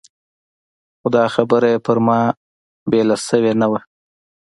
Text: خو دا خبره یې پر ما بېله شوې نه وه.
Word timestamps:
خو 0.99 1.07
دا 1.15 1.25
خبره 1.35 1.67
یې 1.73 1.79
پر 1.85 1.97
ما 2.07 2.19
بېله 2.91 3.15
شوې 3.27 3.53
نه 3.61 3.67
وه. 3.71 3.79